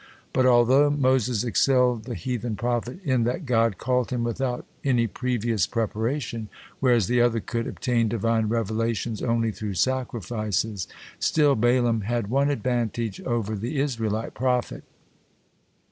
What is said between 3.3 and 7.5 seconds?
God called him without any previous preparation, whereas the other